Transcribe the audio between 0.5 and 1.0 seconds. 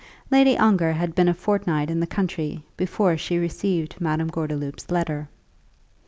Ongar